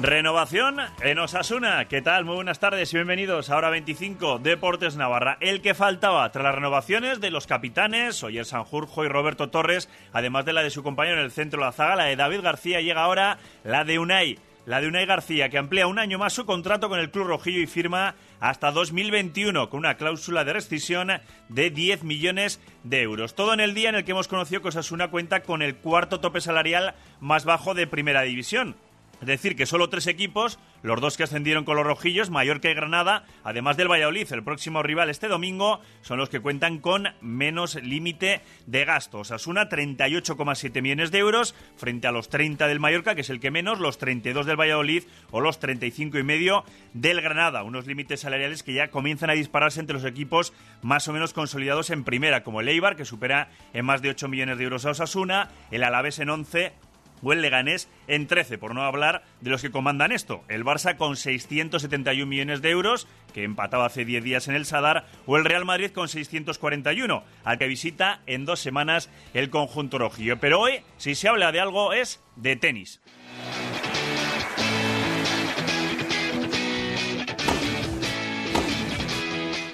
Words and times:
Renovación 0.00 0.76
en 1.02 1.18
Osasuna. 1.18 1.88
¿Qué 1.88 2.00
tal? 2.00 2.24
Muy 2.24 2.36
buenas 2.36 2.60
tardes 2.60 2.92
y 2.92 2.96
bienvenidos 2.96 3.50
a 3.50 3.56
Hora 3.56 3.68
25 3.68 4.38
Deportes 4.38 4.94
Navarra. 4.94 5.38
El 5.40 5.60
que 5.60 5.74
faltaba 5.74 6.30
tras 6.30 6.44
las 6.44 6.54
renovaciones 6.54 7.20
de 7.20 7.32
los 7.32 7.48
capitanes 7.48 8.22
Oyer 8.22 8.44
Sanjurjo 8.44 9.04
y 9.04 9.08
Roberto 9.08 9.50
Torres, 9.50 9.88
además 10.12 10.44
de 10.44 10.52
la 10.52 10.62
de 10.62 10.70
su 10.70 10.84
compañero 10.84 11.18
en 11.18 11.24
el 11.24 11.32
centro 11.32 11.58
de 11.58 11.66
la 11.66 11.72
zaga, 11.72 11.96
la 11.96 12.04
de 12.04 12.14
David 12.14 12.42
García, 12.42 12.80
llega 12.80 13.02
ahora 13.02 13.38
la 13.64 13.82
de 13.82 13.98
Unai. 13.98 14.38
La 14.66 14.80
de 14.80 14.86
Unai 14.86 15.04
García, 15.04 15.48
que 15.48 15.58
amplía 15.58 15.88
un 15.88 15.98
año 15.98 16.16
más 16.16 16.32
su 16.32 16.46
contrato 16.46 16.88
con 16.88 17.00
el 17.00 17.10
Club 17.10 17.26
Rojillo 17.26 17.58
y 17.58 17.66
firma 17.66 18.14
hasta 18.38 18.70
2021 18.70 19.68
con 19.68 19.80
una 19.80 19.96
cláusula 19.96 20.44
de 20.44 20.52
rescisión 20.52 21.10
de 21.48 21.70
10 21.70 22.04
millones 22.04 22.60
de 22.84 23.02
euros. 23.02 23.34
Todo 23.34 23.52
en 23.52 23.58
el 23.58 23.74
día 23.74 23.88
en 23.88 23.96
el 23.96 24.04
que 24.04 24.12
hemos 24.12 24.28
conocido 24.28 24.62
que 24.62 24.68
Osasuna 24.68 25.08
cuenta 25.08 25.42
con 25.42 25.60
el 25.60 25.74
cuarto 25.74 26.20
tope 26.20 26.40
salarial 26.40 26.94
más 27.18 27.44
bajo 27.44 27.74
de 27.74 27.88
Primera 27.88 28.22
División. 28.22 28.76
Es 29.20 29.26
decir, 29.26 29.56
que 29.56 29.66
solo 29.66 29.88
tres 29.88 30.06
equipos, 30.06 30.58
los 30.82 31.00
dos 31.00 31.16
que 31.16 31.24
ascendieron 31.24 31.64
con 31.64 31.76
los 31.76 31.86
rojillos, 31.86 32.30
Mallorca 32.30 32.70
y 32.70 32.74
Granada, 32.74 33.24
además 33.42 33.76
del 33.76 33.90
Valladolid, 33.90 34.32
el 34.32 34.44
próximo 34.44 34.82
rival 34.82 35.10
este 35.10 35.26
domingo, 35.26 35.80
son 36.02 36.18
los 36.18 36.28
que 36.28 36.40
cuentan 36.40 36.78
con 36.78 37.08
menos 37.20 37.74
límite 37.82 38.42
de 38.66 38.84
gastos. 38.84 39.32
Asuna 39.32 39.68
38,7 39.68 40.82
millones 40.82 41.10
de 41.10 41.18
euros 41.18 41.54
frente 41.76 42.06
a 42.06 42.12
los 42.12 42.28
30 42.28 42.68
del 42.68 42.78
Mallorca, 42.78 43.16
que 43.16 43.22
es 43.22 43.30
el 43.30 43.40
que 43.40 43.50
menos, 43.50 43.80
los 43.80 43.98
32 43.98 44.46
del 44.46 44.60
Valladolid 44.60 45.02
o 45.32 45.40
los 45.40 45.58
35 45.58 46.18
y 46.18 46.22
medio 46.22 46.64
del 46.94 47.20
Granada. 47.20 47.64
Unos 47.64 47.86
límites 47.86 48.20
salariales 48.20 48.62
que 48.62 48.74
ya 48.74 48.88
comienzan 48.88 49.30
a 49.30 49.34
dispararse 49.34 49.80
entre 49.80 49.94
los 49.94 50.04
equipos 50.04 50.52
más 50.82 51.08
o 51.08 51.12
menos 51.12 51.32
consolidados 51.32 51.90
en 51.90 52.04
primera, 52.04 52.44
como 52.44 52.60
el 52.60 52.68
Eibar, 52.68 52.94
que 52.94 53.04
supera 53.04 53.50
en 53.72 53.84
más 53.84 54.00
de 54.00 54.10
8 54.10 54.28
millones 54.28 54.58
de 54.58 54.64
euros 54.64 54.86
a 54.86 54.90
Osasuna, 54.90 55.50
el 55.72 55.82
Alavés 55.82 56.20
en 56.20 56.30
11 56.30 56.72
o 57.22 57.32
el 57.32 57.42
Leganés 57.42 57.88
en 58.06 58.26
13, 58.26 58.58
por 58.58 58.74
no 58.74 58.82
hablar 58.82 59.24
de 59.40 59.50
los 59.50 59.62
que 59.62 59.70
comandan 59.70 60.12
esto. 60.12 60.42
El 60.48 60.64
Barça 60.64 60.96
con 60.96 61.16
671 61.16 62.26
millones 62.26 62.62
de 62.62 62.70
euros, 62.70 63.06
que 63.32 63.44
empataba 63.44 63.86
hace 63.86 64.04
10 64.04 64.24
días 64.24 64.48
en 64.48 64.54
el 64.54 64.66
Sadar, 64.66 65.06
o 65.26 65.36
el 65.36 65.44
Real 65.44 65.64
Madrid 65.64 65.90
con 65.90 66.08
641, 66.08 67.24
al 67.44 67.58
que 67.58 67.66
visita 67.66 68.20
en 68.26 68.44
dos 68.44 68.60
semanas 68.60 69.10
el 69.34 69.50
conjunto 69.50 69.98
rojillo. 69.98 70.38
Pero 70.38 70.60
hoy, 70.60 70.80
si 70.96 71.14
se 71.14 71.28
habla 71.28 71.52
de 71.52 71.60
algo, 71.60 71.92
es 71.92 72.22
de 72.36 72.56
tenis. 72.56 73.00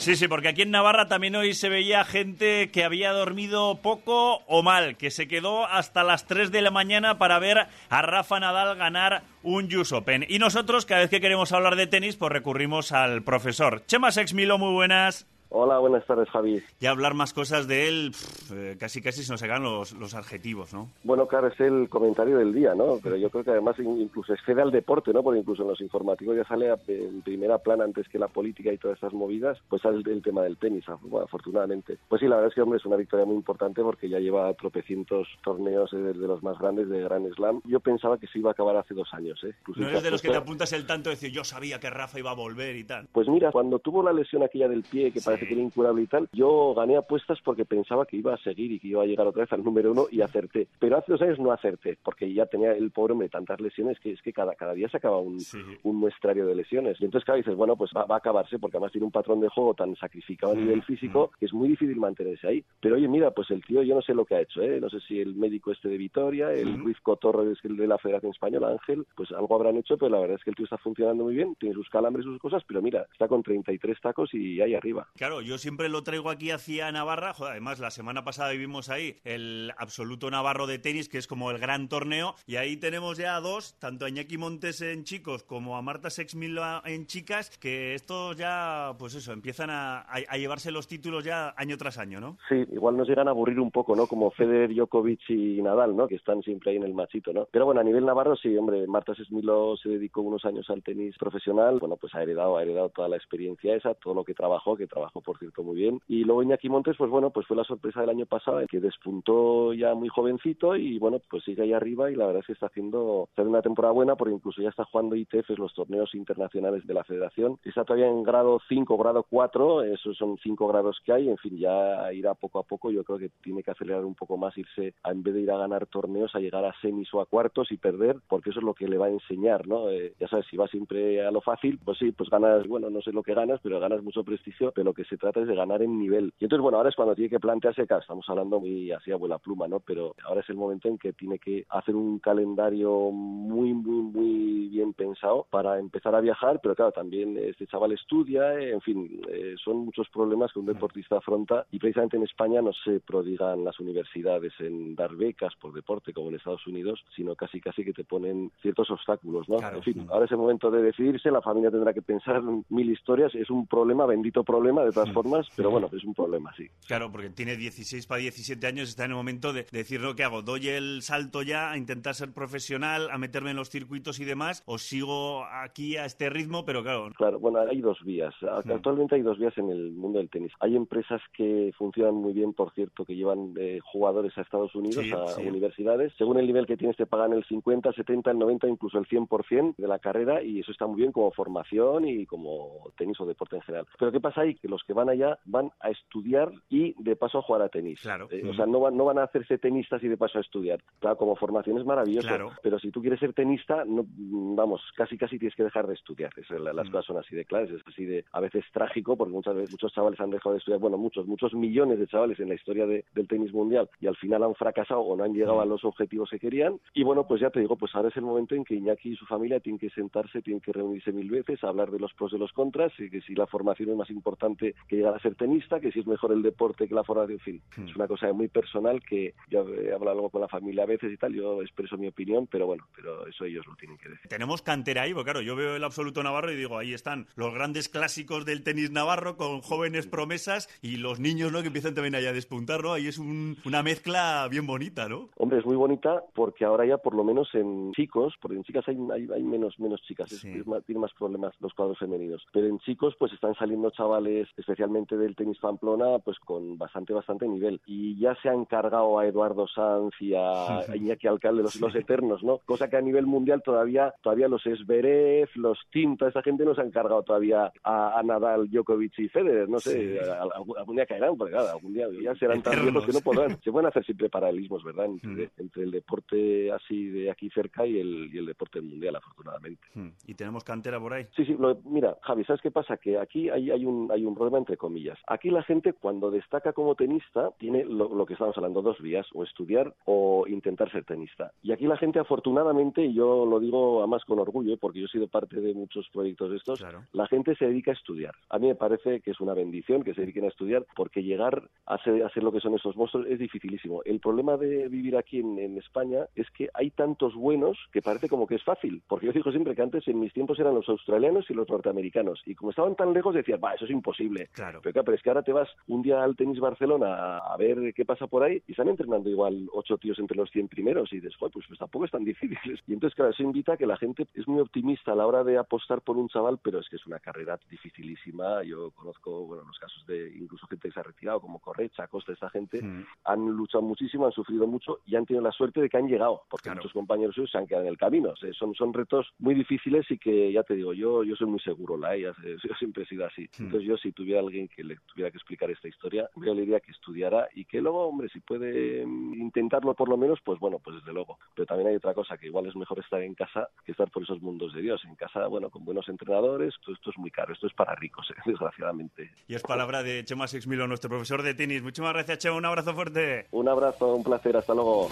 Sí, 0.05 0.16
sí, 0.16 0.28
porque 0.28 0.48
aquí 0.48 0.60
en 0.60 0.70
Navarra 0.70 1.08
también 1.08 1.34
hoy 1.34 1.55
se 1.55 1.70
veía 1.70 2.05
gente 2.05 2.70
que 2.70 2.84
había 2.84 3.12
dormido 3.12 3.80
poco 3.80 4.42
o 4.46 4.62
mal, 4.62 4.98
que 4.98 5.11
se 5.11 5.27
quedó 5.28 5.64
hasta 5.64 6.05
las 6.05 6.27
3 6.27 6.50
de 6.50 6.61
la 6.61 6.70
mañana 6.70 7.16
para 7.16 7.38
ver 7.38 7.69
a 7.88 8.02
Rafa 8.02 8.38
Nadal 8.38 8.77
ganar 8.77 9.22
un 9.42 9.74
US 9.74 9.92
Open. 9.92 10.27
Y 10.28 10.38
nosotros, 10.38 10.84
cada 10.84 11.00
vez 11.00 11.08
que 11.08 11.22
queremos 11.22 11.52
hablar 11.52 11.77
de 11.77 11.86
tenis, 11.86 12.16
pues 12.16 12.30
recurrimos 12.30 12.92
al 12.92 13.22
profesor. 13.22 13.83
Chema 13.86 14.12
Sexmilo, 14.12 14.58
muy 14.58 14.74
buenas. 14.74 15.27
Hola, 15.56 15.78
buenas 15.78 16.05
tardes, 16.05 16.28
Javi. 16.30 16.60
Ya 16.80 16.91
hablar 16.91 17.14
más 17.14 17.33
cosas 17.33 17.69
de 17.69 17.86
él, 17.86 18.10
eh, 18.52 18.77
casi 18.77 19.00
casi 19.00 19.22
se 19.22 19.30
nos 19.30 19.38
sacan 19.38 19.62
los, 19.62 19.92
los 19.92 20.14
adjetivos, 20.14 20.74
¿no? 20.74 20.88
Bueno, 21.05 21.28
claro, 21.28 21.46
es 21.46 21.61
el 21.61 21.88
comentario 21.88 22.38
del 22.38 22.52
día, 22.52 22.74
¿no? 22.74 22.98
Pero 23.00 23.14
yo 23.14 23.30
creo 23.30 23.44
que 23.44 23.52
además 23.52 23.77
incluso 23.78 24.34
excede 24.34 24.62
al 24.62 24.72
deporte, 24.72 25.12
¿no? 25.12 25.22
Porque 25.22 25.38
incluso 25.38 25.62
en 25.62 25.69
los 25.69 25.80
informativos 25.80 26.36
ya 26.36 26.42
sale 26.42 26.74
en 26.88 27.22
primera 27.22 27.58
plana 27.58 27.84
antes 27.84 28.08
que 28.08 28.19
la 28.19 28.27
política 28.27 28.72
y 28.72 28.78
todas 28.78 28.96
estas 28.96 29.12
movidas, 29.12 29.56
pues 29.69 29.80
sale 29.83 30.02
el, 30.05 30.22
tema 30.22 30.42
del 30.42 30.56
tenis, 30.56 30.86
afortunadamente. 30.88 31.98
Pues 32.08 32.18
sí, 32.18 32.27
la 32.27 32.34
verdad 32.34 32.48
es 32.48 32.55
que, 32.56 32.62
hombre, 32.62 32.78
es 32.78 32.84
una 32.84 32.96
victoria 32.96 33.24
muy 33.24 33.36
importante 33.36 33.80
porque 33.80 34.08
ya 34.08 34.18
lleva 34.18 34.52
tropecientos 34.55 35.28
torneos 35.44 35.92
eh, 35.92 35.98
de 35.98 36.27
los 36.27 36.42
más 36.42 36.58
grandes 36.58 36.89
de 36.89 37.01
Grand 37.01 37.33
Slam. 37.33 37.61
Yo 37.64 37.78
pensaba 37.78 38.18
que 38.18 38.27
se 38.27 38.40
iba 38.40 38.51
a 38.51 38.55
acabar 38.55 38.77
hace 38.77 38.92
dos 38.92 39.14
años, 39.14 39.39
¿eh? 39.45 39.55
no 39.77 39.89
eres 39.89 40.02
de 40.02 40.11
los 40.11 40.20
que 40.20 40.30
te 40.30 40.36
apuntas 40.36 40.73
el 40.73 40.84
tanto 40.84 41.11
de 41.11 41.14
decir, 41.14 41.30
yo 41.30 41.45
sabía 41.45 41.78
que 41.78 41.90
Rafa 41.90 42.18
iba 42.18 42.33
a 42.33 42.34
volver 42.34 42.74
y 42.74 42.83
tal. 42.83 43.07
Pues 43.12 43.28
mira, 43.28 43.52
cuando 43.52 43.78
tuvo 43.78 44.02
la 44.02 44.12
lesión 44.12 44.42
aquella 44.42 44.67
del 44.67 44.83
pie, 44.83 45.12
que 45.12 45.20
parece 45.20 45.43
incurable 45.52 46.02
y 46.02 46.06
tal, 46.06 46.28
yo 46.32 46.74
gané 46.74 46.96
apuestas 46.96 47.38
porque 47.42 47.64
pensaba 47.64 48.06
que 48.06 48.16
iba 48.16 48.34
a 48.34 48.38
seguir 48.38 48.72
y 48.72 48.80
que 48.80 48.88
iba 48.88 49.02
a 49.02 49.06
llegar 49.06 49.27
otra 49.27 49.42
vez 49.42 49.52
al 49.52 49.64
número 49.64 49.92
uno 49.92 50.06
y 50.10 50.20
acerté. 50.20 50.68
Pero 50.78 50.96
hace 50.96 51.12
dos 51.12 51.22
años 51.22 51.38
no 51.38 51.52
acerté, 51.52 51.98
porque 52.02 52.32
ya 52.32 52.46
tenía 52.46 52.72
el 52.72 52.90
pobre 52.90 53.12
hombre 53.12 53.28
tantas 53.28 53.60
lesiones 53.60 53.98
que 54.00 54.12
es 54.12 54.22
que 54.22 54.33
cada, 54.33 54.54
cada 54.54 54.74
día 54.74 54.88
se 54.88 54.96
acaba 54.96 55.18
un, 55.18 55.38
un 55.83 55.96
muestrario 55.96 56.46
de 56.46 56.54
lesiones. 56.54 57.00
Y 57.00 57.04
entonces, 57.04 57.24
cada 57.24 57.38
dices, 57.38 57.54
bueno, 57.54 57.77
pues 57.77 57.90
va, 57.96 58.06
a 58.08 58.16
acabarse 58.16 58.58
porque 58.58 58.77
además 58.77 58.92
tiene 58.92 59.06
un 59.06 59.12
patrón 59.12 59.40
de 59.40 59.48
juego 59.48 59.74
tan 59.74 59.94
sacrificado 59.96 60.52
a 60.52 60.56
nivel 60.56 60.83
físico 60.83 61.30
que 61.38 61.46
es 61.46 61.52
muy 61.52 61.68
difícil 61.68 61.96
mantenerse 61.96 62.46
ahí. 62.46 62.64
Pero 62.80 62.96
oye, 62.96 63.08
mira, 63.08 63.30
pues 63.30 63.50
el 63.50 63.64
tío, 63.64 63.83
yo 63.83 63.94
no 63.94 64.02
sé 64.02 64.14
lo 64.14 64.24
que 64.24 64.36
ha 64.36 64.40
hecho, 64.40 64.62
¿eh? 64.62 64.80
No 64.80 64.88
sé 64.88 65.00
si 65.00 65.20
el 65.20 65.34
médico 65.34 65.72
este 65.72 65.88
de 65.88 65.96
Vitoria, 65.96 66.52
el 66.52 66.78
Ruiz 66.78 67.00
Cotorro, 67.00 67.50
es 67.50 67.58
el 67.64 67.77
de 67.77 67.86
la 67.86 67.98
Federación 67.98 68.33
Española, 68.33 68.68
Ángel, 68.68 69.06
pues 69.16 69.30
algo 69.33 69.54
habrán 69.54 69.77
hecho, 69.77 69.96
pero 69.96 70.10
la 70.10 70.20
verdad 70.20 70.36
es 70.36 70.44
que 70.44 70.50
el 70.50 70.56
tío 70.56 70.64
está 70.64 70.78
funcionando 70.78 71.24
muy 71.24 71.34
bien, 71.34 71.54
tiene 71.58 71.74
sus 71.74 71.88
calambres, 71.88 72.24
sus 72.24 72.38
cosas, 72.38 72.62
pero 72.66 72.83
mira, 72.83 73.06
está 73.12 73.28
con 73.28 73.42
33 73.42 74.00
tacos 74.00 74.33
y 74.34 74.60
ahí 74.60 74.74
arriba. 74.74 75.06
Claro, 75.24 75.40
yo 75.40 75.57
siempre 75.57 75.89
lo 75.89 76.02
traigo 76.02 76.29
aquí 76.29 76.51
hacia 76.51 76.92
Navarra. 76.92 77.33
además, 77.39 77.80
la 77.80 77.90
semana 77.90 78.24
pasada 78.24 78.51
vivimos 78.51 78.90
ahí 78.90 79.17
el 79.24 79.73
absoluto 79.79 80.30
Navarro 80.30 80.67
de 80.67 80.79
tenis, 80.79 81.08
que 81.08 81.17
es 81.17 81.27
como 81.27 81.51
el 81.51 81.57
gran 81.57 81.89
torneo. 81.89 82.35
Y 82.46 82.57
ahí 82.57 82.77
tenemos 82.77 83.17
ya 83.17 83.34
a 83.34 83.40
dos, 83.40 83.74
tanto 83.79 84.05
a 84.05 84.11
Iñaki 84.11 84.36
Montes 84.36 84.83
en 84.83 85.05
chicos 85.05 85.42
como 85.42 85.79
a 85.79 85.80
Marta 85.80 86.11
Sexmila 86.11 86.83
en 86.84 87.07
chicas, 87.07 87.57
que 87.57 87.95
estos 87.95 88.36
ya, 88.36 88.92
pues 88.98 89.14
eso, 89.14 89.33
empiezan 89.33 89.70
a, 89.70 90.05
llevarse 90.36 90.70
los 90.70 90.89
títulos 90.89 91.24
ya 91.24 91.55
año 91.57 91.79
tras 91.79 91.96
año, 91.96 92.20
¿no? 92.20 92.36
Sí, 92.51 92.57
igual 92.73 92.98
nos 92.98 93.08
llegan 93.08 93.29
a 93.29 93.30
aburrir 93.30 93.61
un 93.61 93.70
poco, 93.70 93.96
¿no? 93.96 94.07
Como 94.07 94.30
Federer, 94.30 94.74
Djokovic 94.74 95.30
y 95.30 95.63
Nadal, 95.63 95.96
¿no? 95.96 96.07
Que 96.07 96.17
están 96.17 96.42
siempre 96.42 96.73
ahí 96.73 96.77
en 96.77 96.83
el 96.83 96.92
machito, 96.92 97.33
¿no? 97.33 97.48
Pero 97.51 97.64
bueno, 97.64 97.80
a 97.80 97.84
nivel 97.84 98.05
navarro 98.05 98.36
sí, 98.36 98.55
hombre, 98.58 98.86
Marta 98.86 99.14
Sexmilo 99.14 99.79
se 99.79 99.89
dedicó 99.89 100.20
unos 100.20 100.45
años 100.45 100.68
al 100.68 100.83
tenis 100.83 101.17
profesional, 101.17 101.79
bueno, 101.79 101.96
pues 101.96 102.14
ha 102.14 102.23
heredado, 102.23 102.58
ha 102.58 102.63
heredado 102.63 102.90
toda 102.90 103.08
la 103.08 103.17
experiencia 103.17 103.74
esa, 103.74 103.95
todo 103.95 104.13
lo 104.13 104.24
que 104.24 104.34
trabajó, 104.34 104.77
que 104.77 104.86
trabajó, 104.86 105.14
por 105.20 105.39
cierto, 105.39 105.63
muy 105.63 105.77
bien. 105.77 106.01
Y 106.08 106.25
luego 106.25 106.42
Iñaki 106.42 106.69
Montes, 106.69 106.97
pues 106.97 107.11
bueno, 107.11 107.30
pues 107.30 107.47
fue 107.47 107.57
la 107.57 107.64
sorpresa 107.64 108.01
del 108.01 108.11
año 108.11 108.27
pasado, 108.27 108.61
que 108.69 108.80
despuntó 108.80 109.73
ya 109.73 109.95
muy 109.95 110.08
jovencito 110.08 110.77
y 110.77 110.98
bueno, 110.98 111.20
pues 111.30 111.45
sigue 111.45 111.63
ahí 111.63 111.73
arriba 111.73 112.11
y 112.11 112.17
la 112.17 112.27
verdad 112.27 112.41
es 112.41 112.47
que 112.47 112.52
está 112.52 112.67
haciendo, 112.67 113.29
una 113.36 113.63
temporada 113.63 113.92
buena 113.92 114.17
porque 114.17 114.35
incluso 114.35 114.63
ya 114.63 114.70
está 114.70 114.85
jugando 114.85 115.17
ITF, 115.17 115.51
los 115.58 115.75
torneos 115.75 116.14
internacionales 116.14 116.86
de 116.86 116.95
la 116.95 117.05
federación. 117.05 117.58
Está 117.64 117.85
todavía 117.85 118.08
en 118.08 118.23
grado 118.23 118.61
5, 118.69 118.97
grado 118.98 119.25
4, 119.29 119.83
esos 119.85 120.17
son 120.17 120.39
5 120.42 120.67
grados 120.69 121.01
que 121.05 121.13
hay, 121.13 121.29
en 121.29 121.36
fin, 121.39 121.58
ya 121.58 122.13
irá 122.13 122.35
poco 122.35 122.58
a 122.58 122.63
poco, 122.63 122.91
yo 122.91 123.05
creo 123.05 123.19
que 123.19 123.31
tiene 123.42 123.63
que 123.63 123.70
acelerar 123.70 124.05
un 124.05 124.14
poco 124.14 124.36
más, 124.36 124.57
irse, 124.57 124.95
a, 125.02 125.11
en 125.11 125.23
vez 125.23 125.35
de 125.35 125.42
ir 125.42 125.51
a 125.51 125.58
ganar 125.58 125.86
torneos, 125.86 126.35
a 126.35 126.41
llegar 126.41 126.64
a 126.64 126.75
semis 126.81 127.13
o 127.14 127.20
a 127.20 127.27
cuartos 127.27 127.70
y 127.70 127.77
perder, 127.77 128.17
porque 128.29 128.50
eso 128.50 128.61
es 128.61 128.64
lo 128.64 128.75
que 128.75 128.88
le 128.88 128.99
va 128.99 129.06
a 129.06 129.11
enseñar, 129.11 129.67
¿no? 129.67 129.91
Eh, 129.91 130.14
ya 130.19 130.29
sabes, 130.29 130.46
si 130.46 130.56
va 130.56 130.67
siempre 130.69 131.25
a 131.25 131.31
lo 131.31 131.41
fácil, 131.41 131.79
pues 131.85 131.99
sí, 131.99 132.12
pues 132.12 132.31
ganas, 132.31 132.67
bueno, 132.67 132.91
no 132.91 133.00
sé 133.02 133.12
lo 133.12 133.23
que 133.23 133.35
ganas, 133.35 133.61
pero 133.62 133.81
ganas 133.81 134.02
mucho 134.02 134.25
prestigio, 134.25 134.73
pero 134.73 134.87
lo 134.87 134.94
que 134.94 135.03
se 135.04 135.16
trata 135.16 135.40
es 135.40 135.48
de 135.48 135.54
ganar 135.54 135.82
en 135.82 135.98
nivel. 135.98 136.32
Y 136.38 136.44
entonces, 136.44 136.62
bueno, 136.62 136.78
ahora 136.78 136.90
es 136.90 136.96
cuando 136.96 137.14
tiene 137.14 137.31
que 137.31 137.40
plantearse, 137.40 137.87
claro, 137.87 138.02
estamos 138.02 138.28
hablando 138.28 138.60
muy 138.60 138.92
así 138.92 139.10
a 139.10 139.16
vuela 139.16 139.38
pluma, 139.38 139.69
¿no? 139.69 139.81
Pero 139.81 140.14
ahora 140.26 140.40
es 140.40 140.48
el 140.48 140.56
momento 140.56 140.88
en 140.88 140.98
que 140.98 141.12
tiene 141.12 141.38
que 141.38 141.64
hacer 141.69 141.94
un 141.94 142.19
calendario 142.19 143.10
muy, 143.10 143.72
muy, 143.72 144.02
muy 144.02 144.69
bien 144.69 144.92
pensado 144.92 145.46
para 145.50 145.78
empezar 145.78 146.14
a 146.14 146.20
viajar, 146.20 146.60
pero 146.62 146.75
claro, 146.75 146.92
también 146.92 147.37
este 147.38 147.66
chaval 147.66 147.92
estudia, 147.92 148.58
en 148.58 148.81
fin, 148.81 149.20
eh, 149.28 149.54
son 149.62 149.78
muchos 149.78 150.08
problemas 150.08 150.52
que 150.52 150.58
un 150.58 150.66
deportista 150.66 151.19
afronta 151.19 151.66
y 151.70 151.78
precisamente 151.78 152.16
en 152.16 152.25
España 152.25 152.62
no 152.62 152.72
se 152.72 153.00
prodigan 153.00 153.64
las 153.64 153.78
universidades 153.81 154.52
en 154.60 154.94
dar 154.94 155.14
becas 155.14 155.54
por 155.60 155.72
deporte 155.72 156.12
como 156.12 156.28
en 156.28 156.36
Estados 156.36 156.66
Unidos, 156.66 157.04
sino 157.14 157.34
casi 157.34 157.60
casi 157.60 157.84
que 157.84 157.92
te 157.92 158.04
ponen 158.04 158.50
ciertos 158.62 158.90
obstáculos, 158.90 159.48
¿no? 159.48 159.58
en 159.58 159.82
fin, 159.82 160.06
ahora 160.10 160.26
es 160.26 160.32
el 160.32 160.38
momento 160.38 160.70
de 160.70 160.82
decidirse, 160.82 161.31
la 161.31 161.42
familia 161.42 161.70
tendrá 161.70 161.92
que 161.92 162.02
pensar 162.02 162.42
mil 162.69 162.90
historias, 162.90 163.34
es 163.34 163.50
un 163.50 163.66
problema, 163.66 164.06
bendito 164.06 164.44
problema 164.44 164.84
de 164.84 164.92
todas 164.94 165.12
formas, 165.12 165.46
pero 165.56 165.70
bueno, 165.70 165.88
es 165.93 166.05
un 166.05 166.14
problema, 166.14 166.52
sí. 166.56 166.69
Claro, 166.87 167.11
porque 167.11 167.31
tiene 167.31 167.56
16 167.56 168.06
para 168.06 168.20
17 168.20 168.67
años, 168.67 168.88
está 168.88 169.05
en 169.05 169.11
el 169.11 169.17
momento 169.17 169.52
de, 169.52 169.67
decir, 169.70 170.00
¿no? 170.00 170.14
¿qué 170.14 170.25
hago? 170.25 170.43
¿Doy 170.43 170.69
el 170.69 171.02
salto 171.02 171.43
ya 171.43 171.73
a 171.73 171.76
intentar 171.76 172.14
ser 172.14 172.32
profesional, 172.32 173.08
a 173.11 173.19
meterme 173.19 173.50
en 173.50 173.56
los 173.56 173.70
circuitos 173.70 174.20
y 174.20 174.25
demás? 174.25 174.62
¿O 174.67 174.79
sigo 174.79 175.44
aquí 175.44 175.96
a 175.96 176.05
este 176.05 176.31
ritmo? 176.31 176.64
Pero 176.64 176.82
claro. 176.82 177.11
Claro, 177.17 177.38
bueno, 177.38 177.61
hay 177.61 177.81
dos 177.81 177.99
vías. 178.05 178.35
Actualmente 178.43 179.17
hay 179.17 179.23
dos 179.23 179.38
vías 179.38 179.56
en 179.58 179.70
el 179.70 179.93
mundo 179.93 180.19
del 180.19 180.31
tenis. 180.31 180.52
Hay 180.61 180.76
empresas 180.76 181.20
que 181.32 181.73
funcionan 181.76 182.14
muy 182.14 182.32
bien, 182.32 182.52
por 182.52 182.73
cierto, 182.73 183.05
que 183.05 183.17
llevan 183.17 183.55
eh, 183.58 183.81
jugadores 183.82 184.37
a 184.38 184.43
Estados 184.43 184.75
Unidos, 184.75 185.05
a 185.12 185.41
universidades. 185.41 186.12
Según 186.17 186.38
el 186.38 186.46
nivel 186.46 186.67
que 186.67 186.76
tienes, 186.76 186.96
te 186.96 187.06
pagan 187.06 187.32
el 187.32 187.44
50, 187.44 187.93
70, 187.93 188.31
el 188.31 188.38
90, 188.38 188.69
incluso 188.69 188.99
el 188.99 189.06
100% 189.06 189.75
de 189.76 189.88
la 189.88 189.99
carrera 189.99 190.43
y 190.43 190.61
eso 190.61 190.73
está 190.73 190.87
muy 190.87 191.00
bien 191.00 191.12
como 191.12 191.31
formación 191.32 192.06
y 192.06 192.26
como 192.26 192.91
tenis 192.96 193.20
o 193.20 193.26
deporte 193.26 193.56
en 193.56 193.62
general. 193.62 193.87
Pero 193.99 194.12
¿qué 194.12 194.20
pasa 194.20 194.43
ahí? 194.43 194.55
Que 194.55 194.69
los 194.69 194.83
que 194.86 194.92
van 194.92 195.08
allá 195.08 195.38
van 195.44 195.70
a 195.81 195.90
estudiar 195.90 196.50
y 196.69 196.94
de 197.02 197.16
paso 197.16 197.38
a 197.38 197.42
jugar 197.42 197.62
a 197.62 197.69
tenis. 197.69 198.00
Claro. 198.00 198.28
Eh, 198.31 198.42
O 198.48 198.54
sea, 198.54 198.66
no 198.66 198.81
van, 198.81 198.96
no 198.96 199.04
van 199.04 199.19
a 199.19 199.25
hacerse 199.25 199.58
tenistas 199.58 200.02
y 200.02 200.08
de 200.08 200.16
paso 200.16 200.38
a 200.38 200.40
estudiar. 200.40 200.81
Claro, 201.00 201.16
como 201.16 201.36
formación 201.36 201.78
es 201.78 201.84
maravilloso, 201.84 202.28
Claro. 202.28 202.52
pero 202.62 202.78
si 202.78 202.90
tú 202.90 203.00
quieres 203.00 203.20
ser 203.20 203.32
tenista, 203.32 203.84
no, 203.84 204.04
vamos, 204.08 204.82
casi 204.96 205.16
casi 205.16 205.38
tienes 205.38 205.54
que 205.56 205.64
dejar 205.64 205.86
de 205.86 205.94
estudiar. 205.94 206.31
Es- 206.36 206.50
la- 206.50 206.72
las 206.72 206.88
Mm. 206.88 206.92
cosas 206.92 207.06
son 207.06 207.16
así 207.19 207.34
de 207.34 207.44
claras, 207.44 207.70
es 207.70 207.82
así 207.86 208.04
de 208.04 208.25
a 208.32 208.40
veces 208.40 208.64
trágico, 208.72 209.16
porque 209.16 209.32
muchas 209.32 209.54
veces 209.54 209.72
muchos 209.72 209.92
chavales 209.92 210.20
han 210.20 210.31
dejado 210.31 210.52
de 210.54 210.58
estudiar, 210.58 210.81
bueno, 210.81 210.98
muchos, 210.98 211.26
muchos 211.26 211.54
millones 211.54 211.98
de 211.98 212.06
chavales 212.06 212.38
en 212.40 212.48
la 212.48 212.54
historia 212.54 212.86
de- 212.86 213.04
del 213.14 213.28
tenis 213.28 213.52
mundial 213.52 213.88
y 214.00 214.06
al 214.06 214.16
final 214.16 214.42
han 214.42 214.54
fracasado 214.54 215.00
o 215.00 215.16
no 215.16 215.25
han 215.25 215.32
llegado 215.32 215.56
Mm. 215.56 215.60
a 215.60 215.64
los 215.66 215.84
objetivos 215.84 216.31
que 216.31 216.38
querían. 216.38 216.78
Y 216.92 217.02
bueno, 217.04 217.26
pues 217.26 217.40
ya 217.40 217.50
te 217.50 217.60
digo, 217.60 217.76
pues 217.76 217.94
ahora 217.94 218.08
es 218.08 218.16
el 218.16 218.22
momento 218.25 218.54
en 218.54 218.64
que 218.64 218.75
Iñaki 218.75 219.10
y 219.12 219.16
su 219.16 219.26
familia 219.26 219.60
tienen 219.60 219.78
que 219.78 219.90
sentarse, 219.90 220.42
tienen 220.42 220.60
que 220.60 220.72
reunirse 220.72 221.12
mil 221.12 221.31
veces, 221.31 221.62
a 221.64 221.69
hablar 221.69 221.90
de 221.90 221.98
los 221.98 222.12
pros 222.14 222.32
y 222.32 222.38
los 222.38 222.52
contras, 222.52 222.92
y 222.98 223.10
que 223.10 223.20
si 223.22 223.34
la 223.34 223.46
formación 223.46 223.90
es 223.90 223.96
más 223.96 224.10
importante 224.10 224.73
que 224.88 224.96
llegar 224.96 225.14
a 225.14 225.18
ser 225.20 225.34
tenista, 225.34 225.80
que 225.80 225.92
si 225.92 226.00
es 226.00 226.06
mejor 226.06 226.32
el 226.32 226.42
deporte 226.42 226.86
que 226.88 226.94
la 226.94 227.04
formación, 227.04 227.32
en 227.38 227.40
fin. 227.40 227.62
Mm. 227.76 227.88
Es 227.88 227.96
una 227.96 228.06
cosa 228.08 228.32
muy 228.32 228.48
personal 228.48 229.00
que 229.02 229.34
yo 229.48 229.68
he 229.68 229.92
hablado 229.92 230.14
luego 230.16 230.30
con 230.30 230.40
la 230.40 230.48
familia 230.48 230.84
a 230.84 230.86
veces 230.86 231.12
y 231.12 231.16
tal, 231.16 231.32
yo 231.34 231.62
expreso 231.62 231.96
mi 231.96 232.08
opinión, 232.08 232.46
pero 232.50 232.66
bueno, 232.66 232.86
pero 232.94 233.26
eso 233.26 233.44
ellos 233.44 233.66
lo 233.66 233.74
tienen 233.76 233.96
que 233.98 234.08
decir. 234.08 234.28
Tenemos 234.28 234.62
cantera 234.62 235.02
ahí, 235.02 235.12
porque 235.14 235.24
claro, 235.32 235.40
yo 235.42 235.56
veo 235.56 235.76
el 235.76 235.84
absoluto 235.84 236.22
navarro 236.22 236.52
y 236.52 236.56
digo, 236.56 236.78
ahí 236.78 236.92
están 236.94 237.26
los 237.36 237.52
grandes 237.54 237.88
clásicos 237.88 238.44
del 238.44 238.62
tenis 238.62 238.90
navarro 238.90 239.36
con 239.36 239.60
jóvenes 239.60 240.06
promesas 240.06 240.68
y 240.82 240.96
los 240.96 241.20
niños, 241.20 241.52
¿no? 241.52 241.60
Que 241.60 241.68
empiezan 241.68 241.94
también 241.94 242.14
allá 242.14 242.30
a 242.30 242.32
despuntar, 242.32 242.82
¿no? 242.82 242.92
Ahí 242.92 243.06
es 243.06 243.18
un- 243.18 243.56
una 243.64 243.82
mezcla 243.82 244.46
bien 244.50 244.66
bonita, 244.66 245.08
¿no? 245.08 245.28
Hombre, 245.36 245.58
es 245.58 245.66
muy 245.66 245.76
bonita 245.76 246.22
porque 246.34 246.64
ahora 246.64 246.86
ya 246.86 246.98
por 246.98 247.14
lo 247.14 247.24
menos 247.24 247.48
en 247.54 247.92
chicos, 247.92 248.34
porque 248.40 248.56
en 248.56 248.64
chicas 248.64 248.84
hay, 248.88 248.96
hay, 249.12 249.28
hay 249.34 249.42
menos, 249.42 249.78
menos 249.78 250.00
chicas, 250.02 250.30
es- 250.32 250.40
Sí. 250.40 250.50
es 250.50 250.66
más- 250.66 250.84
tiene 250.84 251.00
más 251.00 251.12
problemas 251.14 251.54
los 251.60 251.72
cuadros 251.74 251.98
femeninos. 251.98 252.44
Pero 252.52 252.66
en 252.66 252.78
chicos 252.80 253.14
pues 253.18 253.32
están 253.32 253.54
saliendo 253.54 253.90
chavales, 253.90 254.48
especialmente 254.69 255.16
del 255.16 255.37
tenis 255.37 255.58
Pamplona, 255.58 256.19
pues 256.19 256.38
con 256.38 256.78
bastante, 256.78 257.12
bastante 257.12 257.46
nivel. 257.46 257.81
Y 257.87 258.19
ya 258.19 258.34
se 258.43 258.49
han 258.49 258.64
cargado 258.64 259.19
a 259.19 259.26
Eduardo 259.26 259.66
Sanz 259.69 260.14
y 260.20 260.34
a, 260.34 260.78
a 260.81 260.84
Iñaki 260.96 261.26
Alcalde, 261.26 261.62
los, 261.62 261.81
los 261.81 261.94
eternos, 261.94 262.43
¿no? 262.43 262.58
Cosa 262.64 262.88
que 262.88 262.96
a 262.96 263.00
nivel 263.02 263.26
mundial 263.26 263.62
todavía, 263.62 264.14
todavía 264.22 264.49
los 264.49 264.64
Esberev, 264.66 265.49
los 265.56 265.78
Tinta, 265.90 266.28
esa 266.28 266.43
gente 266.43 266.64
no 266.64 266.75
se 266.75 266.81
han 266.81 266.90
cargado 266.90 267.22
todavía 267.22 267.70
a, 267.82 268.19
a 268.19 268.22
Nadal, 268.22 268.69
Djokovic 268.70 269.19
y 269.19 269.28
Federer, 269.28 269.69
no 269.69 269.78
sé, 269.78 269.94
Sí. 269.94 270.19
a- 270.28 270.43
algún, 270.56 270.96
día 270.96 271.06
caerán, 271.06 271.37
porque 271.37 271.52
claro, 271.52 271.69
algún 271.70 271.93
día 271.93 272.06
ya 272.22 272.34
serán 272.37 272.62
tan 272.62 272.81
viejos 272.82 273.05
que 273.06 273.12
no 273.12 273.20
podrán. 273.20 273.56
Se 273.62 273.70
pueden 273.70 273.87
hacer 273.88 274.05
siempre 274.05 274.28
paralelismos, 274.31 274.82
¿verdad? 274.82 275.06
Entre, 275.06 275.46
Mm. 275.46 275.50
entre 275.58 275.82
el 275.84 275.90
deporte 275.90 276.72
así 276.72 277.06
de 277.08 277.31
aquí 277.31 277.50
cerca 277.50 277.87
y 277.87 277.99
el, 277.99 278.31
y 278.32 278.38
el 278.38 278.46
deporte 278.46 278.81
mundial, 278.81 279.17
afortunadamente. 279.17 279.82
Hmm. 279.94 280.08
Y 280.26 280.34
tenemos 280.34 280.64
cantera 280.64 280.99
por 281.00 281.12
ahí. 281.12 281.26
Sí, 281.37 281.44
sí, 281.44 281.55
lo- 281.58 281.76
mira, 281.84 282.17
Javi, 282.22 282.44
¿sabes 282.44 282.60
qué 282.62 282.70
pasa? 282.70 282.96
Que 282.96 283.19
aquí 283.19 283.49
hay, 283.50 283.70
hay, 283.70 283.84
un, 283.84 284.10
hay 284.12 284.25
un 284.25 284.34
problema 284.34 284.53
entre 284.58 284.76
comillas. 284.76 285.18
Aquí 285.26 285.50
la 285.50 285.62
gente 285.62 285.92
cuando 285.92 286.30
destaca 286.30 286.72
como 286.72 286.94
tenista 286.94 287.50
tiene 287.58 287.84
lo, 287.84 288.14
lo 288.14 288.26
que 288.26 288.34
estamos 288.34 288.56
hablando, 288.56 288.82
dos 288.82 289.00
vías, 289.00 289.26
o 289.34 289.42
estudiar 289.44 289.94
o 290.04 290.46
intentar 290.46 290.90
ser 290.90 291.04
tenista. 291.04 291.52
Y 291.62 291.72
aquí 291.72 291.86
la 291.86 291.96
gente 291.96 292.18
afortunadamente, 292.18 293.04
y 293.04 293.14
yo 293.14 293.46
lo 293.46 293.60
digo 293.60 294.00
además 294.00 294.24
con 294.24 294.38
orgullo, 294.38 294.76
porque 294.78 295.00
yo 295.00 295.06
he 295.06 295.08
sido 295.08 295.28
parte 295.28 295.60
de 295.60 295.74
muchos 295.74 296.08
proyectos 296.12 296.50
de 296.50 296.56
estos, 296.56 296.78
Claro. 296.80 297.02
la 297.12 297.26
gente 297.26 297.54
se 297.56 297.66
dedica 297.66 297.90
a 297.92 297.94
estudiar. 297.94 298.34
A 298.50 298.58
mí 298.58 298.66
me 298.66 298.74
parece 298.74 299.20
que 299.20 299.30
es 299.30 299.40
una 299.40 299.54
bendición 299.54 300.02
que 300.02 300.14
se 300.14 300.20
dediquen 300.22 300.44
a 300.44 300.48
estudiar 300.48 300.84
porque 300.96 301.22
llegar 301.22 301.68
a 301.86 301.98
ser, 302.02 302.22
a 302.22 302.28
ser 302.30 302.42
lo 302.42 302.52
que 302.52 302.60
son 302.60 302.74
esos 302.74 302.96
monstruos 302.96 303.26
es 303.28 303.38
dificilísimo. 303.38 304.02
El 304.04 304.20
problema 304.20 304.56
de 304.56 304.88
vivir 304.88 305.16
aquí 305.16 305.38
en, 305.40 305.58
en 305.58 305.78
España 305.78 306.26
es 306.34 306.50
que 306.50 306.68
hay 306.74 306.90
tantos 306.90 307.34
buenos 307.34 307.78
que 307.92 308.02
parece 308.02 308.28
como 308.28 308.46
que 308.46 308.56
es 308.56 308.62
fácil. 308.62 309.02
Porque 309.08 309.26
yo 309.26 309.32
digo 309.32 309.50
siempre 309.50 309.74
que 309.74 309.82
antes 309.82 310.06
en 310.08 310.20
mis 310.20 310.32
tiempos 310.32 310.58
eran 310.58 310.74
los 310.74 310.88
australianos 310.88 311.48
y 311.50 311.54
los 311.54 311.68
norteamericanos. 311.68 312.42
Y 312.46 312.54
como 312.54 312.70
estaban 312.70 312.94
tan 312.96 313.12
lejos 313.12 313.34
decías, 313.34 313.60
va, 313.62 313.74
eso 313.74 313.84
es 313.84 313.90
imposible. 313.90 314.33
Claro. 314.52 314.81
Pero, 314.82 314.92
claro, 314.92 315.04
pero 315.04 315.16
es 315.16 315.22
que 315.22 315.31
ahora 315.31 315.42
te 315.42 315.52
vas 315.52 315.69
un 315.86 316.02
día 316.02 316.22
al 316.22 316.36
tenis 316.36 316.60
Barcelona 316.60 317.38
a, 317.38 317.56
ver 317.56 317.92
qué 317.94 318.04
pasa 318.04 318.26
por 318.26 318.42
ahí 318.42 318.62
y 318.66 318.72
están 318.72 318.88
entrenando 318.88 319.28
igual 319.31 319.69
ocho 319.72 319.96
tíos 319.98 320.19
entre 320.19 320.36
los 320.36 320.50
100 320.50 320.69
primeros 320.69 321.12
y 321.12 321.16
dices, 321.16 321.36
"Joder, 321.36 321.52
pues, 321.52 321.66
pues 321.66 321.78
tampoco 321.78 322.04
es 322.04 322.10
tan 322.10 322.25
difícil. 322.25 322.34
Y 322.86 322.92
entonces, 322.92 323.14
claro, 323.14 323.31
eso 323.31 323.42
invita 323.42 323.75
a 323.75 323.76
que 323.76 323.86
la 323.86 323.96
gente 323.96 324.26
es 324.34 324.46
muy 324.46 324.60
optimista 324.60 325.12
a 325.12 325.14
la 325.16 325.26
hora 325.26 325.42
de 325.44 325.56
apostar 325.58 326.02
por 326.02 326.16
un 326.16 326.28
chaval, 326.28 326.58
pero 326.62 326.78
es 326.81 326.88
que 326.88 326.96
es 326.96 327.06
una 327.06 327.19
carrera 327.19 327.58
dificilísima. 327.70 328.62
Yo 328.64 328.90
conozco, 328.90 329.46
bueno, 329.46 329.64
los 329.64 329.78
casos 329.78 330.04
de 330.06 330.32
incluso 330.36 330.66
gente 330.66 330.88
que 330.88 330.94
se 330.94 331.00
ha 331.00 331.02
retirado, 331.02 331.40
como 331.40 331.60
Correcha, 331.60 332.06
Costa, 332.08 332.32
esta 332.32 332.50
gente, 332.50 332.82
Hmm. 332.82 333.04
han 333.25 333.46
luchado 333.46 333.82
muchísimo, 333.82 334.26
han 334.26 334.32
sufrido 334.32 334.66
mucho 334.66 335.00
y 335.06 335.16
han 335.16 335.25
tenido 335.26 335.42
la 335.42 335.52
suerte 335.52 335.81
de 335.81 335.88
que 335.88 335.96
han 335.96 336.08
llegado, 336.08 336.42
porque 336.50 336.64
Claro. 336.64 336.78
muchos 336.78 336.92
compañeros 336.92 337.34
suyos 337.34 337.50
se 337.50 337.58
han 337.58 337.66
quedado 337.66 337.84
en 337.84 337.90
el 337.90 337.98
camino. 337.98 338.31
O 338.31 338.36
sea, 338.36 338.52
son, 338.52 338.75
son 338.75 338.92
retos 338.92 339.32
muy 339.38 339.54
difíciles 339.54 340.10
y 340.10 340.19
que, 340.19 340.52
ya 340.52 340.62
te 340.62 340.75
digo, 340.75 340.92
yo, 340.92 341.25
yo 341.25 341.36
soy 341.36 341.46
muy 341.46 341.60
seguro, 341.60 341.96
la 341.96 342.16
yo, 342.16 342.32
yo 342.42 342.75
siempre 342.78 343.04
he 343.04 343.06
sido 343.06 343.26
así. 343.26 343.42
Hmm. 343.58 343.64
Entonces 343.64 343.88
yo 343.88 343.96
si 343.96 344.12
tuviera 344.24 344.40
alguien 344.40 344.68
que 344.68 344.82
le 344.82 344.96
tuviera 345.06 345.30
que 345.30 345.36
explicar 345.36 345.70
esta 345.70 345.86
historia, 345.86 346.30
yo 346.34 346.54
le 346.54 346.62
diría 346.62 346.80
que 346.80 346.92
estudiara 346.92 347.48
y 347.54 347.66
que 347.66 347.80
luego, 347.80 348.06
hombre, 348.08 348.28
si 348.30 348.40
puede 348.40 349.04
mm, 349.04 349.34
intentarlo 349.34 349.94
por 349.94 350.08
lo 350.08 350.16
menos, 350.16 350.38
pues 350.42 350.58
bueno, 350.58 350.78
pues 350.78 350.96
desde 350.96 351.12
luego. 351.12 351.38
Pero 351.54 351.66
también 351.66 351.88
hay 351.88 351.96
otra 351.96 352.14
cosa, 352.14 352.38
que 352.38 352.46
igual 352.46 352.66
es 352.66 352.74
mejor 352.74 352.98
estar 353.00 353.20
en 353.22 353.34
casa 353.34 353.68
que 353.84 353.92
estar 353.92 354.10
por 354.10 354.22
esos 354.22 354.40
mundos 354.40 354.72
de 354.72 354.80
Dios. 354.80 355.02
En 355.04 355.14
casa, 355.14 355.46
bueno, 355.46 355.68
con 355.70 355.84
buenos 355.84 356.08
entrenadores, 356.08 356.74
pues 356.84 356.96
esto 356.96 357.10
es 357.10 357.18
muy 357.18 357.30
caro, 357.30 357.52
esto 357.52 357.66
es 357.66 357.74
para 357.74 357.94
ricos, 357.94 358.26
eh, 358.30 358.34
desgraciadamente. 358.46 359.30
Y 359.46 359.54
es 359.54 359.62
palabra 359.62 360.02
de 360.02 360.24
Chema 360.24 360.48
Sexmilo, 360.48 360.86
nuestro 360.86 361.10
profesor 361.10 361.42
de 361.42 361.52
tenis. 361.54 361.82
Muchísimas 361.82 362.14
gracias, 362.14 362.38
Chema. 362.38 362.56
Un 362.56 362.64
abrazo 362.64 362.94
fuerte. 362.94 363.46
Un 363.50 363.68
abrazo, 363.68 364.14
un 364.14 364.24
placer, 364.24 364.56
hasta 364.56 364.74
luego. 364.74 365.10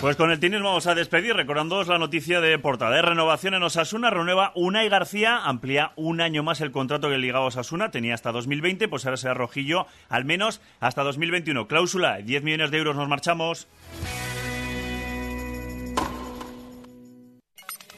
Pues 0.00 0.16
con 0.16 0.30
el 0.30 0.38
tenis 0.38 0.60
vamos 0.62 0.86
a 0.86 0.94
despedir, 0.94 1.34
recordándoos 1.34 1.88
la 1.88 1.98
noticia 1.98 2.40
de 2.40 2.58
portada 2.58 2.94
de 2.96 3.02
renovación 3.02 3.54
en 3.54 3.62
Osasuna. 3.62 4.10
Renueva 4.10 4.52
Unai 4.54 4.88
García, 4.90 5.38
amplía 5.38 5.92
un 5.96 6.20
año 6.20 6.42
más 6.42 6.60
el 6.60 6.70
contrato 6.70 7.08
que 7.08 7.16
ligaba 7.16 7.46
Osasuna, 7.46 7.90
tenía 7.90 8.14
hasta 8.14 8.30
2020, 8.30 8.88
pues 8.88 9.06
ahora 9.06 9.16
será 9.16 9.34
rojillo 9.34 9.86
al 10.08 10.26
menos 10.26 10.60
hasta 10.80 11.02
2021. 11.02 11.66
Cláusula, 11.66 12.18
10 12.18 12.42
millones 12.42 12.70
de 12.70 12.78
euros, 12.78 12.94
nos 12.94 13.08
marchamos. 13.08 13.68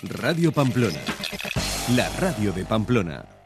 Radio 0.02 0.52
Pamplona. 0.52 1.00
La 1.96 2.08
radio 2.20 2.52
de 2.52 2.64
Pamplona. 2.64 3.37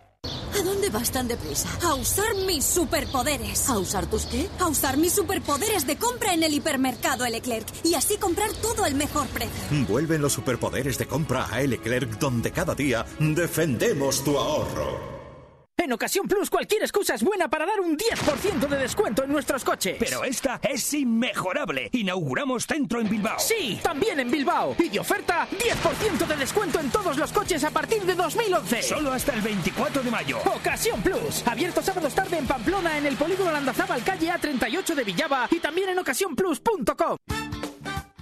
¿A 0.93 0.95
dónde 0.95 0.99
vas 0.99 1.11
tan 1.11 1.29
deprisa? 1.29 1.69
A 1.83 1.95
usar 1.95 2.35
mis 2.47 2.65
superpoderes. 2.65 3.69
¿A 3.71 3.79
usar 3.79 4.07
tus 4.07 4.27
qué? 4.27 4.49
A 4.59 4.67
usar 4.67 4.97
mis 4.99 5.13
superpoderes 5.13 5.87
de 5.87 5.97
compra 5.97 6.35
en 6.35 6.43
el 6.43 6.53
hipermercado 6.53 7.27
Leclerc 7.27 7.67
y 7.83 7.95
así 7.95 8.19
comprar 8.19 8.53
todo 8.53 8.85
al 8.85 8.95
mejor 8.95 9.27
precio. 9.29 9.87
Vuelven 9.89 10.21
los 10.21 10.35
superpoderes 10.35 10.99
de 10.99 11.07
compra 11.07 11.47
a 11.47 11.61
Leclerc, 11.63 12.19
donde 12.19 12.53
cada 12.53 12.75
día 12.75 13.07
defendemos 13.19 14.23
tu 14.23 14.37
ahorro. 14.37 15.12
En 15.83 15.93
Ocasión 15.93 16.29
Plus, 16.29 16.49
cualquier 16.49 16.83
excusa 16.83 17.17
es 17.17 17.25
buena 17.25 17.49
para 17.49 17.67
dar 17.67 17.81
un 17.81 17.99
10% 17.99 18.69
de 18.69 18.79
descuento 18.79 19.25
en 19.25 19.33
nuestros 19.33 19.65
coches. 19.65 19.97
Pero 19.99 20.23
esta 20.23 20.61
es 20.63 20.95
inmejorable. 20.95 21.89
Inauguramos 21.91 22.69
centro 22.69 23.01
en 23.01 23.11
Bilbao. 23.11 23.37
Sí, 23.41 23.81
también 23.83 24.21
en 24.21 24.31
Bilbao. 24.31 24.77
Y 24.79 24.89
de 24.91 25.01
oferta, 25.01 25.49
10% 25.51 26.25
de 26.25 26.37
descuento 26.37 26.79
en 26.79 26.89
todos 26.91 27.19
los 27.19 27.33
coches 27.33 27.65
a 27.65 27.73
partir 27.73 28.03
de 28.03 28.15
2011. 28.15 28.81
Solo 28.81 29.11
hasta 29.11 29.35
el 29.35 29.41
24 29.41 30.05
de 30.05 30.11
mayo. 30.13 30.39
Ocasión 30.55 31.03
Plus. 31.03 31.45
Abierto 31.49 31.83
sábados 31.83 32.15
tarde 32.15 32.39
en 32.39 32.47
Pamplona, 32.47 32.97
en 32.99 33.07
el 33.07 33.17
polígono 33.17 33.51
Landazábal, 33.51 34.05
calle 34.05 34.31
A38 34.31 34.95
de 34.95 35.03
Villaba 35.03 35.49
y 35.51 35.59
también 35.59 35.89
en 35.89 35.99
ocasiónplus.com. 35.99 37.17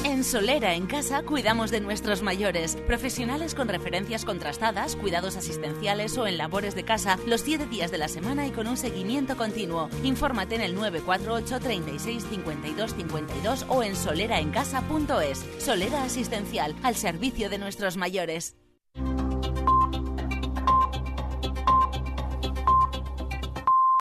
En 0.02 0.24
Solera 0.24 0.74
en 0.74 0.86
Casa 0.86 1.22
cuidamos 1.22 1.70
de 1.70 1.80
nuestros 1.80 2.22
mayores, 2.22 2.76
profesionales 2.86 3.54
con 3.54 3.68
referencias 3.68 4.24
contrastadas, 4.24 4.96
cuidados 4.96 5.36
asistenciales 5.36 6.18
o 6.18 6.26
en 6.26 6.36
labores 6.36 6.74
de 6.74 6.84
casa 6.84 7.16
los 7.26 7.42
7 7.42 7.66
días 7.66 7.92
de 7.92 7.98
la 7.98 8.08
semana 8.08 8.46
y 8.46 8.50
con 8.50 8.66
un 8.66 8.76
seguimiento 8.76 9.36
continuo. 9.36 9.88
Infórmate 10.02 10.56
en 10.56 10.62
el 10.62 10.74
948 10.74 11.60
36 11.60 12.26
52 12.28 12.94
52 12.96 13.66
o 13.68 13.82
en 13.84 13.94
soleraencasa.es. 13.94 15.44
Solera 15.58 16.02
Asistencial, 16.02 16.74
al 16.82 16.96
servicio 16.96 17.48
de 17.50 17.58
nuestros 17.58 17.96
mayores. 17.96 18.56